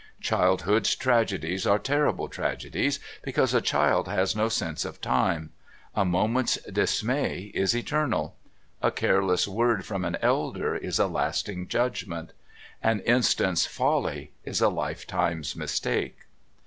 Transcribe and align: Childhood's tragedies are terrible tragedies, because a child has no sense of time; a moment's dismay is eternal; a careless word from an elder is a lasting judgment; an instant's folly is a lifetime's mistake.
Childhood's 0.21 0.95
tragedies 0.95 1.67
are 1.67 1.77
terrible 1.77 2.27
tragedies, 2.27 2.99
because 3.21 3.53
a 3.53 3.61
child 3.61 4.07
has 4.07 4.35
no 4.35 4.49
sense 4.49 4.83
of 4.83 4.99
time; 4.99 5.51
a 5.93 6.03
moment's 6.03 6.55
dismay 6.63 7.51
is 7.53 7.75
eternal; 7.75 8.35
a 8.81 8.89
careless 8.89 9.47
word 9.47 9.85
from 9.85 10.03
an 10.03 10.17
elder 10.19 10.75
is 10.75 10.97
a 10.97 11.05
lasting 11.05 11.67
judgment; 11.67 12.33
an 12.81 13.01
instant's 13.01 13.67
folly 13.67 14.31
is 14.43 14.59
a 14.59 14.69
lifetime's 14.69 15.55
mistake. 15.55 16.17